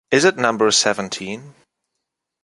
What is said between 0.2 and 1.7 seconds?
it number seventeen?